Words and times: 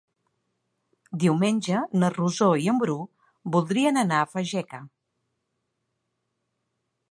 Diumenge 1.23 1.81
na 2.03 2.09
Rosó 2.15 2.47
i 2.63 2.71
en 2.73 2.79
Bru 2.85 2.97
voldrien 3.57 4.01
anar 4.05 4.23
a 4.23 4.33
Fageca. 4.35 4.83